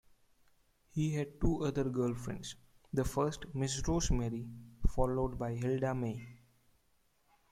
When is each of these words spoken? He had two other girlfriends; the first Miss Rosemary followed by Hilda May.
He 0.89 1.13
had 1.13 1.39
two 1.39 1.63
other 1.63 1.83
girlfriends; 1.83 2.55
the 2.91 3.05
first 3.05 3.45
Miss 3.53 3.87
Rosemary 3.87 4.49
followed 4.95 5.37
by 5.37 5.53
Hilda 5.53 5.93
May. 5.93 6.27